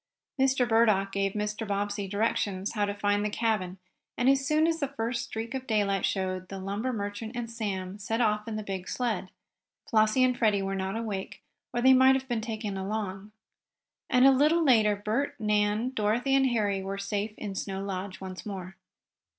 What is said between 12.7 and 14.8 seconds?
along. And a little